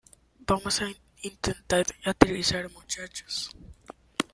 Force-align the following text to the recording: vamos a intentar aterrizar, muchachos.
vamos 0.49 0.81
a 0.81 0.87
intentar 1.21 1.85
aterrizar, 2.05 2.63
muchachos. 2.71 3.35